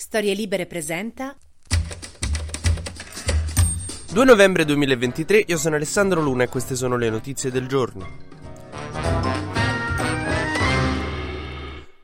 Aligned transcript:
Storie 0.00 0.32
Libere 0.32 0.66
presenta 0.66 1.36
2 4.12 4.24
novembre 4.24 4.64
2023, 4.64 5.46
io 5.48 5.58
sono 5.58 5.74
Alessandro 5.74 6.20
Luna 6.20 6.44
e 6.44 6.48
queste 6.48 6.76
sono 6.76 6.96
le 6.96 7.10
notizie 7.10 7.50
del 7.50 7.66
giorno. 7.66 8.06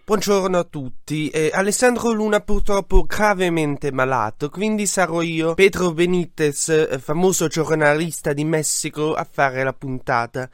Buongiorno 0.04 0.58
a 0.58 0.64
tutti, 0.64 1.30
eh, 1.30 1.52
Alessandro 1.54 2.10
Luna 2.10 2.40
purtroppo 2.40 3.04
gravemente 3.04 3.92
malato, 3.92 4.50
quindi 4.50 4.86
sarò 4.86 5.22
io, 5.22 5.54
Pedro 5.54 5.92
Benitez, 5.92 6.68
eh, 6.70 6.98
famoso 6.98 7.46
giornalista 7.46 8.32
di 8.32 8.44
Messico, 8.44 9.14
a 9.14 9.24
fare 9.24 9.62
la 9.62 9.72
puntata. 9.72 10.50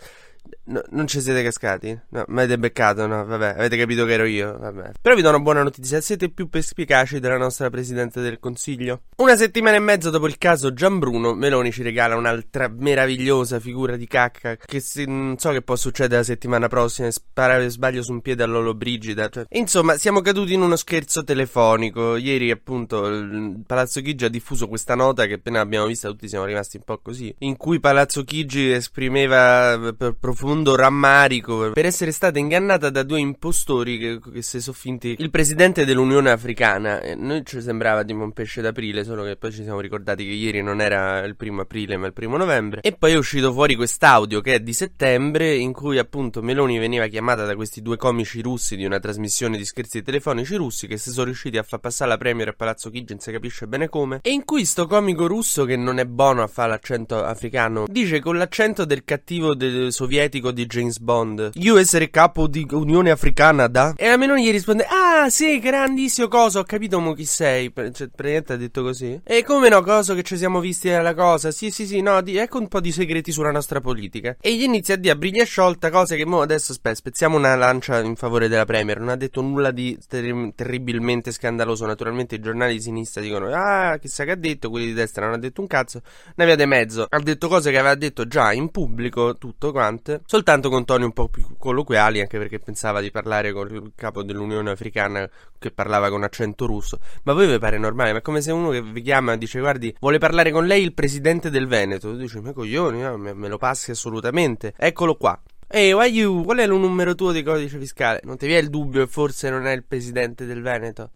No, 0.64 0.82
non 0.90 1.06
ci 1.06 1.20
siete 1.20 1.42
cascati? 1.42 1.98
No, 2.10 2.24
mi 2.28 2.40
avete 2.40 2.58
beccato, 2.58 3.06
no? 3.06 3.24
Vabbè, 3.24 3.54
avete 3.58 3.76
capito 3.76 4.04
che 4.04 4.12
ero 4.12 4.24
io? 4.24 4.56
Vabbè. 4.58 4.92
Però 5.00 5.14
vi 5.14 5.22
do 5.22 5.28
una 5.28 5.38
buona 5.38 5.62
notizia, 5.62 6.00
siete 6.00 6.28
più 6.28 6.48
perspicaci 6.48 7.20
della 7.20 7.36
nostra 7.36 7.70
Presidente 7.70 8.20
del 8.20 8.38
Consiglio. 8.38 9.02
Una 9.16 9.36
settimana 9.36 9.76
e 9.76 9.80
mezzo 9.80 10.10
dopo 10.10 10.26
il 10.26 10.38
caso 10.38 10.72
Gianbruno, 10.72 11.34
Meloni 11.34 11.72
ci 11.72 11.82
regala 11.82 12.16
un'altra 12.16 12.68
meravigliosa 12.68 13.60
figura 13.60 13.96
di 13.96 14.06
cacca 14.06 14.56
che 14.56 14.80
se, 14.80 15.04
non 15.04 15.38
so 15.38 15.50
che 15.50 15.62
può 15.62 15.76
succedere 15.76 16.18
la 16.18 16.24
settimana 16.24 16.68
prossima, 16.68 17.10
sparare 17.10 17.68
sbaglio 17.68 18.02
su 18.02 18.12
un 18.12 18.20
piede 18.20 18.42
a 18.42 18.74
Brigida. 18.74 19.28
Cioè. 19.28 19.46
Insomma, 19.50 19.96
siamo 19.96 20.20
caduti 20.20 20.54
in 20.54 20.62
uno 20.62 20.76
scherzo 20.76 21.24
telefonico. 21.24 22.16
Ieri, 22.16 22.50
appunto, 22.50 23.06
il 23.06 23.62
Palazzo 23.66 24.00
Chigi 24.00 24.24
ha 24.24 24.28
diffuso 24.28 24.68
questa 24.68 24.94
nota 24.94 25.26
che 25.26 25.34
appena 25.34 25.60
abbiamo 25.60 25.86
vista 25.86 26.08
tutti 26.08 26.28
siamo 26.28 26.44
rimasti 26.44 26.76
un 26.76 26.82
po' 26.84 26.98
così, 26.98 27.34
in 27.38 27.56
cui 27.56 27.80
Palazzo 27.80 28.24
Chigi 28.24 28.70
esprimeva 28.70 29.94
per 29.96 30.16
profondo 30.18 30.39
profondo 30.40 30.74
rammarico 30.74 31.72
per 31.72 31.84
essere 31.84 32.12
stata 32.12 32.38
ingannata 32.38 32.88
da 32.88 33.02
due 33.02 33.20
impostori 33.20 33.98
che, 33.98 34.18
che 34.32 34.40
si 34.40 34.62
sono 34.62 34.74
finti 34.74 35.14
il 35.18 35.28
presidente 35.28 35.84
dell'Unione 35.84 36.30
Africana. 36.30 37.02
E 37.02 37.14
noi 37.14 37.42
ci 37.44 37.60
sembrava 37.60 38.04
tipo 38.04 38.22
un 38.22 38.32
pesce 38.32 38.62
d'aprile, 38.62 39.04
solo 39.04 39.24
che 39.24 39.36
poi 39.36 39.52
ci 39.52 39.62
siamo 39.62 39.80
ricordati 39.80 40.24
che 40.24 40.32
ieri 40.32 40.62
non 40.62 40.80
era 40.80 41.18
il 41.24 41.36
primo 41.36 41.60
aprile 41.60 41.98
ma 41.98 42.06
il 42.06 42.14
primo 42.14 42.38
novembre. 42.38 42.80
E 42.80 42.92
poi 42.92 43.12
è 43.12 43.16
uscito 43.16 43.52
fuori 43.52 43.74
quest'audio 43.74 44.40
che 44.40 44.54
è 44.54 44.60
di 44.60 44.72
settembre 44.72 45.54
in 45.54 45.74
cui 45.74 45.98
appunto 45.98 46.40
Meloni 46.40 46.78
veniva 46.78 47.06
chiamata 47.08 47.44
da 47.44 47.54
questi 47.54 47.82
due 47.82 47.98
comici 47.98 48.40
russi 48.40 48.76
di 48.76 48.86
una 48.86 48.98
trasmissione 48.98 49.58
di 49.58 49.64
scherzi 49.66 50.00
telefonici 50.02 50.54
russi 50.54 50.86
che 50.86 50.96
si 50.96 51.10
sono 51.10 51.26
riusciti 51.26 51.58
a 51.58 51.62
far 51.62 51.80
passare 51.80 52.08
la 52.08 52.16
Premier 52.16 52.48
a 52.48 52.54
Palazzo 52.54 52.88
Chigi, 52.88 53.12
non 53.12 53.20
si 53.20 53.30
capisce 53.30 53.66
bene 53.66 53.90
come. 53.90 54.20
E 54.22 54.30
in 54.30 54.46
cui 54.46 54.64
sto 54.64 54.86
comico 54.86 55.26
russo 55.26 55.66
che 55.66 55.76
non 55.76 55.98
è 55.98 56.06
buono 56.06 56.42
a 56.42 56.46
fare 56.46 56.70
l'accento 56.70 57.22
africano 57.22 57.84
dice 57.90 58.20
con 58.20 58.38
l'accento 58.38 58.86
del 58.86 59.04
cattivo 59.04 59.54
del 59.54 59.92
sovietico 59.92 60.29
di 60.30 60.66
James 60.66 60.98
Bond. 60.98 61.50
Io 61.54 61.76
essere 61.76 62.08
capo 62.08 62.46
di 62.46 62.66
Unione 62.70 63.10
Africana 63.10 63.66
da? 63.66 63.94
E 63.96 64.16
Meloni 64.16 64.44
gli 64.44 64.50
risponde: 64.50 64.86
Ah, 64.88 65.28
sì, 65.28 65.58
grandissimo 65.58 66.28
coso, 66.28 66.60
ho 66.60 66.62
capito 66.62 67.00
mo 67.00 67.12
chi 67.12 67.24
sei. 67.24 67.72
Cioè, 67.74 68.08
praticamente 68.08 68.52
ha 68.52 68.56
detto 68.56 68.82
così. 68.82 69.20
E 69.24 69.42
come 69.42 69.68
no, 69.68 69.82
coso 69.82 70.14
che 70.14 70.22
ci 70.22 70.36
siamo 70.36 70.60
visti 70.60 70.90
alla 70.90 71.14
cosa? 71.14 71.50
Sì, 71.50 71.70
sì, 71.70 71.86
sì, 71.86 72.00
no, 72.00 72.20
di, 72.20 72.36
ecco 72.36 72.58
un 72.58 72.68
po' 72.68 72.80
di 72.80 72.92
segreti 72.92 73.32
sulla 73.32 73.50
nostra 73.50 73.80
politica. 73.80 74.36
E 74.40 74.54
gli 74.54 74.62
inizia 74.62 74.94
a 74.94 74.96
dire 74.96 75.14
a 75.14 75.16
briglia 75.16 75.44
sciolta 75.44 75.90
cose 75.90 76.16
che 76.16 76.24
mo 76.24 76.40
adesso 76.40 76.72
aspetta, 76.72 76.96
spezziamo 76.96 77.36
una 77.36 77.54
lancia 77.56 78.00
in 78.00 78.16
favore 78.16 78.48
della 78.48 78.64
Premier. 78.64 78.98
Non 79.00 79.08
ha 79.08 79.16
detto 79.16 79.40
nulla 79.40 79.70
di 79.70 79.98
ter- 80.06 80.52
terribilmente 80.54 81.32
scandaloso. 81.32 81.86
Naturalmente 81.86 82.36
i 82.36 82.40
giornali 82.40 82.74
di 82.74 82.80
sinistra 82.80 83.20
dicono: 83.20 83.50
Ah, 83.52 83.98
chissà 83.98 84.24
che 84.24 84.32
ha 84.32 84.36
detto, 84.36 84.70
quelli 84.70 84.86
di 84.86 84.92
destra 84.92 85.24
non 85.24 85.34
ha 85.34 85.38
detto 85.38 85.60
un 85.60 85.66
cazzo. 85.66 86.02
Ne 86.36 86.44
avete 86.44 86.66
mezzo. 86.66 87.06
Ha 87.08 87.20
detto 87.20 87.48
cose 87.48 87.70
che 87.70 87.78
aveva 87.78 87.94
detto 87.94 88.26
già 88.26 88.52
in 88.52 88.70
pubblico, 88.70 89.36
tutto 89.36 89.72
quanto 89.72 90.09
soltanto 90.24 90.68
con 90.68 90.84
toni 90.84 91.04
un 91.04 91.12
po' 91.12 91.28
più 91.28 91.44
colloquiali, 91.58 92.20
anche 92.20 92.38
perché 92.38 92.58
pensava 92.58 93.00
di 93.00 93.10
parlare 93.10 93.52
con 93.52 93.68
il 93.68 93.92
capo 93.94 94.22
dell'Unione 94.22 94.70
Africana 94.70 95.28
che 95.58 95.70
parlava 95.70 96.08
con 96.10 96.22
accento 96.22 96.66
russo. 96.66 96.98
Ma 97.24 97.32
voi 97.32 97.46
vi 97.46 97.58
pare 97.58 97.78
normale? 97.78 98.12
Ma 98.12 98.18
è 98.18 98.22
come 98.22 98.40
se 98.40 98.52
uno 98.52 98.70
che 98.70 98.82
vi 98.82 99.02
chiama 99.02 99.32
e 99.32 99.38
dice 99.38 99.60
guardi, 99.60 99.94
vuole 100.00 100.18
parlare 100.18 100.50
con 100.50 100.66
lei 100.66 100.82
il 100.82 100.94
presidente 100.94 101.50
del 101.50 101.66
Veneto. 101.66 102.10
Tu 102.10 102.16
dici, 102.16 102.40
ma 102.40 102.52
coglioni, 102.52 103.00
no? 103.00 103.16
me, 103.16 103.32
me 103.32 103.48
lo 103.48 103.58
passi 103.58 103.90
assolutamente. 103.90 104.74
Eccolo 104.76 105.16
qua. 105.16 105.40
Ehi, 105.72 105.92
hey, 105.92 106.10
you? 106.10 106.42
Qual 106.42 106.58
è 106.58 106.64
il 106.64 106.70
numero 106.70 107.14
tuo 107.14 107.30
di 107.30 107.44
codice 107.44 107.78
fiscale? 107.78 108.20
Non 108.24 108.36
ti 108.36 108.46
viene 108.46 108.62
il 108.62 108.70
dubbio 108.70 109.04
che 109.04 109.10
forse 109.10 109.50
non 109.50 109.66
è 109.66 109.72
il 109.72 109.84
presidente 109.84 110.44
del 110.44 110.62
Veneto? 110.62 111.10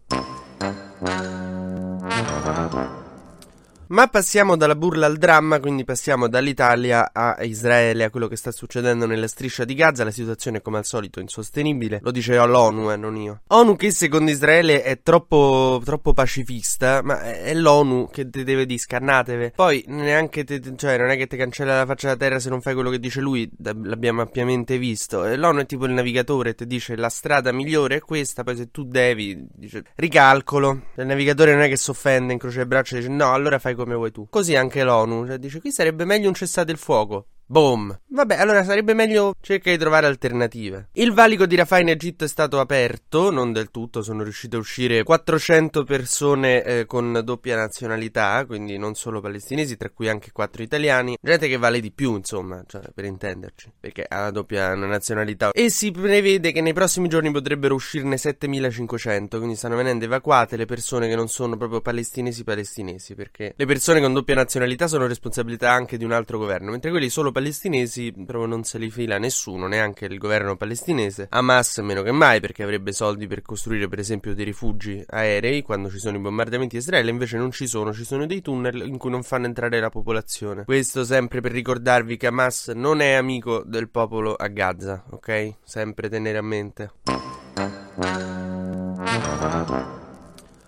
Ma 3.87 4.07
passiamo 4.07 4.55
dalla 4.57 4.75
burla 4.75 5.05
al 5.05 5.17
dramma, 5.17 5.59
quindi 5.59 5.83
passiamo 5.83 6.27
dall'Italia 6.27 7.11
a 7.13 7.43
Israele, 7.43 8.05
a 8.05 8.09
quello 8.09 8.27
che 8.27 8.35
sta 8.35 8.51
succedendo 8.51 9.05
nella 9.05 9.27
striscia 9.27 9.63
di 9.63 9.75
Gaza. 9.75 10.03
La 10.03 10.11
situazione 10.11 10.57
è 10.57 10.61
come 10.61 10.77
al 10.77 10.85
solito 10.85 11.19
insostenibile, 11.19 11.99
lo 12.01 12.11
dice 12.11 12.35
l'ONU, 12.35 12.91
eh, 12.91 12.95
non 12.95 13.15
io. 13.15 13.41
ONU 13.47 13.75
che 13.75 13.91
secondo 13.91 14.31
Israele 14.31 14.81
è 14.81 15.01
troppo, 15.01 15.81
troppo 15.83 16.13
pacifista, 16.13 17.01
ma 17.03 17.21
è 17.21 17.53
l'ONU 17.53 18.09
che 18.11 18.29
ti 18.29 18.43
deve 18.43 18.65
dire 18.65 18.79
scannatevi. 18.79 19.51
Poi 19.55 19.83
neanche 19.87 20.43
te, 20.43 20.61
cioè 20.75 20.97
non 20.97 21.09
è 21.09 21.17
che 21.17 21.27
ti 21.27 21.37
cancella 21.37 21.77
la 21.77 21.85
faccia 21.85 22.07
della 22.07 22.19
terra 22.19 22.39
se 22.39 22.49
non 22.49 22.61
fai 22.61 22.73
quello 22.73 22.89
che 22.89 22.99
dice 22.99 23.21
lui, 23.21 23.49
l'abbiamo 23.59 24.21
ampiamente 24.21 24.77
visto. 24.77 25.23
L'ONU 25.35 25.59
è 25.59 25.65
tipo 25.65 25.85
il 25.85 25.91
navigatore, 25.91 26.55
ti 26.55 26.65
dice 26.65 26.95
la 26.95 27.09
strada 27.09 27.51
migliore 27.51 27.97
è 27.97 27.99
questa, 27.99 28.43
poi 28.43 28.55
se 28.55 28.71
tu 28.71 28.83
devi, 28.83 29.45
dice 29.53 29.83
ricalcolo. 29.95 30.81
Il 30.95 31.05
navigatore 31.05 31.53
non 31.53 31.61
è 31.61 31.67
che 31.67 31.77
si 31.77 31.89
offende, 31.89 32.33
incrocia 32.33 32.59
le 32.59 32.67
braccia 32.67 32.95
e 32.95 32.99
dice 32.99 33.11
no, 33.11 33.33
allora 33.33 33.59
fai 33.59 33.74
come 33.75 33.95
vuoi 33.95 34.11
tu. 34.11 34.27
Così 34.29 34.55
anche 34.55 34.83
l'ONU, 34.83 35.27
cioè 35.27 35.37
dice 35.37 35.59
qui 35.59 35.71
sarebbe 35.71 36.05
meglio 36.05 36.27
un 36.27 36.33
cessate 36.33 36.71
il 36.71 36.77
fuoco. 36.77 37.27
Boom. 37.47 37.99
Vabbè, 38.15 38.39
allora 38.39 38.63
sarebbe 38.63 38.93
meglio 38.93 39.35
cercare 39.41 39.75
di 39.75 39.81
trovare 39.81 40.07
alternative. 40.07 40.87
Il 40.93 41.11
valico 41.11 41.45
di 41.45 41.55
Rafah 41.55 41.79
in 41.79 41.89
Egitto 41.89 42.23
è 42.23 42.27
stato 42.27 42.59
aperto, 42.59 43.29
non 43.29 43.51
del 43.51 43.71
tutto, 43.71 44.01
sono 44.01 44.23
riuscite 44.23 44.55
a 44.55 44.59
uscire 44.59 45.03
400 45.03 45.83
persone 45.83 46.63
eh, 46.63 46.85
con 46.85 47.21
doppia 47.23 47.57
nazionalità, 47.57 48.45
quindi 48.45 48.77
non 48.77 48.95
solo 48.95 49.19
palestinesi, 49.19 49.75
tra 49.75 49.89
cui 49.89 50.07
anche 50.07 50.31
4 50.31 50.63
italiani. 50.63 51.17
Gente 51.21 51.47
che 51.49 51.57
vale 51.57 51.81
di 51.81 51.91
più, 51.91 52.15
insomma, 52.15 52.63
cioè, 52.65 52.81
per 52.93 53.03
intenderci, 53.03 53.73
perché 53.79 54.05
ha 54.07 54.21
la 54.21 54.31
doppia 54.31 54.73
nazionalità. 54.73 55.51
E 55.51 55.69
si 55.69 55.91
prevede 55.91 56.53
che 56.53 56.61
nei 56.61 56.73
prossimi 56.73 57.09
giorni 57.09 57.29
potrebbero 57.31 57.75
uscirne 57.75 58.17
7500, 58.17 59.37
quindi 59.37 59.55
stanno 59.57 59.75
venendo 59.75 60.05
evacuate 60.05 60.55
le 60.55 60.65
persone 60.65 61.09
che 61.09 61.15
non 61.15 61.27
sono 61.27 61.57
proprio 61.57 61.81
palestinesi 61.81 62.43
palestinesi, 62.45 63.13
perché 63.13 63.53
le 63.55 63.65
persone 63.65 63.99
con 63.99 64.13
doppia 64.13 64.35
nazionalità 64.35 64.87
sono 64.87 65.05
responsabilità 65.05 65.71
anche 65.71 65.97
di 65.97 66.05
un 66.05 66.13
altro 66.13 66.37
governo, 66.37 66.71
mentre 66.71 66.91
quelli 66.91 67.09
solo 67.09 67.33
palestinesi 67.35 68.13
proprio 68.13 68.45
non 68.45 68.63
se 68.63 68.77
li 68.77 68.89
fila 68.89 69.17
nessuno, 69.17 69.67
neanche 69.67 70.05
il 70.05 70.17
governo 70.17 70.55
palestinese. 70.55 71.27
Hamas 71.31 71.79
meno 71.79 72.01
che 72.01 72.13
mai 72.13 72.39
perché 72.39 72.63
avrebbe 72.63 72.93
soldi 72.93 73.27
per 73.27 73.41
costruire 73.41 73.89
per 73.89 73.99
esempio 73.99 74.33
dei 74.33 74.45
rifugi 74.45 75.03
aerei 75.05 75.61
quando 75.61 75.89
ci 75.89 75.99
sono 75.99 76.15
i 76.15 76.21
bombardamenti 76.21 76.77
di 76.77 76.81
Israele, 76.81 77.09
invece 77.09 77.35
non 77.35 77.51
ci 77.51 77.67
sono, 77.67 77.91
ci 77.91 78.05
sono 78.05 78.25
dei 78.25 78.39
tunnel 78.41 78.87
in 78.87 78.97
cui 78.97 79.09
non 79.09 79.21
fanno 79.21 79.47
entrare 79.47 79.81
la 79.81 79.89
popolazione. 79.89 80.63
Questo 80.63 81.03
sempre 81.03 81.41
per 81.41 81.51
ricordarvi 81.51 82.15
che 82.15 82.27
Hamas 82.27 82.69
non 82.69 83.01
è 83.01 83.11
amico 83.11 83.63
del 83.65 83.89
popolo 83.89 84.33
a 84.33 84.47
Gaza, 84.47 85.03
ok? 85.09 85.55
Sempre 85.61 86.07
tenere 86.07 86.37
a 86.37 86.41
mente. 86.41 86.91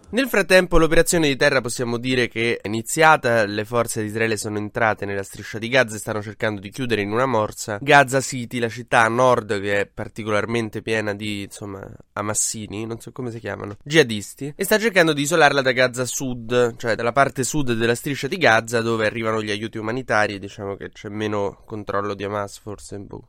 Nel 0.09 0.29
frattempo 0.29 0.77
l'operazione 0.77 1.27
di 1.27 1.35
terra 1.35 1.59
possiamo 1.59 1.97
dire 1.97 2.29
che 2.29 2.59
è 2.61 2.67
iniziata, 2.67 3.45
le 3.45 3.65
forze 3.65 3.99
di 3.99 4.07
Israele 4.07 4.37
sono 4.37 4.57
entrate 4.57 5.05
nella 5.05 5.21
striscia 5.21 5.57
di 5.57 5.67
Gaza 5.67 5.97
e 5.97 5.99
stanno 5.99 6.21
cercando 6.21 6.61
di 6.61 6.69
chiudere 6.69 7.01
in 7.01 7.11
una 7.11 7.25
morsa 7.25 7.77
Gaza 7.81 8.21
City, 8.21 8.59
la 8.59 8.69
città 8.69 9.03
a 9.03 9.09
nord 9.09 9.59
che 9.59 9.81
è 9.81 9.85
particolarmente 9.85 10.81
piena 10.81 11.13
di, 11.13 11.41
insomma, 11.43 11.85
amassini, 12.13 12.85
non 12.85 13.01
so 13.01 13.11
come 13.11 13.31
si 13.31 13.39
chiamano, 13.39 13.75
jihadisti, 13.83 14.53
e 14.55 14.63
sta 14.63 14.79
cercando 14.79 15.11
di 15.11 15.23
isolarla 15.23 15.61
da 15.61 15.73
Gaza 15.73 16.05
Sud, 16.05 16.77
cioè 16.77 16.95
dalla 16.95 17.11
parte 17.11 17.43
sud 17.43 17.73
della 17.73 17.95
striscia 17.95 18.27
di 18.27 18.37
Gaza 18.37 18.79
dove 18.79 19.05
arrivano 19.05 19.43
gli 19.43 19.51
aiuti 19.51 19.77
umanitari, 19.77 20.39
diciamo 20.39 20.77
che 20.77 20.89
c'è 20.89 21.09
meno 21.09 21.63
controllo 21.65 22.13
di 22.13 22.23
Hamas 22.23 22.59
forse. 22.59 22.97
Boh. 22.97 23.27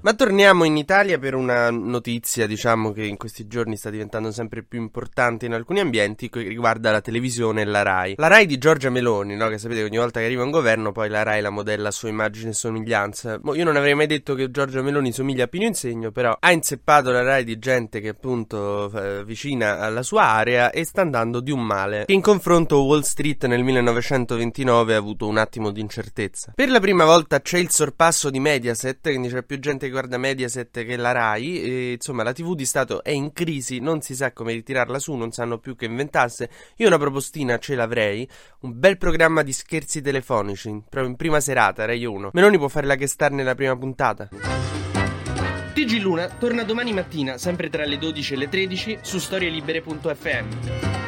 Ma 0.00 0.14
torniamo 0.14 0.62
in 0.62 0.76
Italia 0.76 1.18
per 1.18 1.34
una 1.34 1.70
notizia, 1.70 2.46
diciamo, 2.46 2.92
che 2.92 3.04
in 3.04 3.16
questi 3.16 3.48
giorni 3.48 3.76
sta 3.76 3.90
diventando 3.90 4.30
sempre 4.30 4.62
più 4.62 4.80
importante 4.80 5.46
in 5.46 5.54
alcuni 5.54 5.80
ambienti, 5.80 6.30
che 6.30 6.42
riguarda 6.42 6.92
la 6.92 7.00
televisione 7.00 7.62
e 7.62 7.64
la 7.64 7.82
RAI. 7.82 8.14
La 8.16 8.28
RAI 8.28 8.46
di 8.46 8.58
Giorgia 8.58 8.90
Meloni, 8.90 9.34
no? 9.34 9.48
Che 9.48 9.58
sapete 9.58 9.80
che 9.80 9.86
ogni 9.86 9.96
volta 9.96 10.20
che 10.20 10.26
arriva 10.26 10.44
un 10.44 10.52
governo, 10.52 10.92
poi 10.92 11.08
la 11.08 11.24
RAI 11.24 11.42
la 11.42 11.50
modella 11.50 11.90
sua 11.90 12.10
immagine 12.10 12.50
e 12.50 12.52
somiglianza. 12.52 13.40
Mo 13.42 13.54
io 13.54 13.64
non 13.64 13.74
avrei 13.74 13.94
mai 13.94 14.06
detto 14.06 14.34
che 14.34 14.52
Giorgia 14.52 14.82
Meloni 14.82 15.10
somiglia 15.10 15.44
a 15.44 15.48
Pino 15.48 15.64
Insegno, 15.64 16.12
però 16.12 16.36
ha 16.38 16.52
inzeppato 16.52 17.10
la 17.10 17.22
RAI 17.22 17.42
di 17.42 17.58
gente 17.58 18.00
che 18.00 18.10
appunto 18.10 18.92
eh, 18.92 19.24
vicina 19.24 19.80
alla 19.80 20.04
sua 20.04 20.22
area 20.22 20.70
e 20.70 20.84
sta 20.84 21.00
andando 21.00 21.40
di 21.40 21.50
un 21.50 21.64
male. 21.64 22.04
Che 22.04 22.12
in 22.12 22.22
confronto 22.22 22.84
Wall 22.84 23.00
Street 23.00 23.46
nel 23.46 23.64
1929 23.64 24.94
ha 24.94 24.98
avuto 24.98 25.26
un 25.26 25.38
attimo 25.38 25.72
di 25.72 25.80
incertezza. 25.80 26.52
Per 26.54 26.70
la 26.70 26.78
prima 26.78 27.04
volta 27.04 27.40
c'è 27.40 27.58
il 27.58 27.70
sorpasso 27.70 28.30
di 28.30 28.38
Mediaset, 28.38 29.00
quindi 29.00 29.28
c'è 29.28 29.42
più 29.42 29.58
gente 29.58 29.86
guarda 29.90 30.18
Mediaset 30.18 30.84
che 30.84 30.96
la 30.96 31.12
Rai. 31.12 31.62
E, 31.62 31.92
insomma, 31.92 32.22
la 32.22 32.32
TV 32.32 32.54
di 32.54 32.64
Stato 32.64 33.02
è 33.02 33.10
in 33.10 33.32
crisi, 33.32 33.78
non 33.80 34.00
si 34.00 34.14
sa 34.14 34.32
come 34.32 34.52
ritirarla 34.52 34.98
su, 34.98 35.14
non 35.14 35.32
sanno 35.32 35.58
più 35.58 35.76
che 35.76 35.86
inventasse. 35.86 36.50
Io 36.76 36.86
una 36.86 36.98
propostina 36.98 37.58
ce 37.58 37.74
l'avrei. 37.74 38.28
Un 38.60 38.78
bel 38.78 38.98
programma 38.98 39.42
di 39.42 39.52
scherzi 39.52 40.00
telefonici, 40.00 40.70
proprio 40.88 41.10
in 41.10 41.16
prima 41.16 41.40
serata, 41.40 41.84
Rai 41.84 42.04
1. 42.04 42.30
Meloni 42.32 42.58
può 42.58 42.68
fare 42.68 42.86
la 42.86 42.96
guest 42.96 43.14
star 43.14 43.30
nella 43.30 43.54
prima 43.54 43.76
puntata. 43.76 44.28
TG 45.74 46.00
Luna 46.00 46.28
torna 46.28 46.64
domani 46.64 46.92
mattina, 46.92 47.38
sempre 47.38 47.68
tra 47.70 47.84
le 47.84 47.98
12 47.98 48.34
e 48.34 48.36
le 48.36 48.48
13, 48.48 48.98
su 49.02 49.18
storielibere.fm. 49.18 51.07